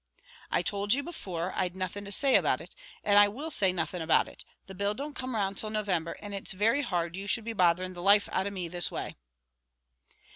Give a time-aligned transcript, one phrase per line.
[0.49, 4.01] "I towld you before I'd nothing to say about it and I will say nothing
[4.01, 7.45] about it; the bill don't come round till November, and it's very hard you should
[7.45, 9.15] be bothering the life out of me this way."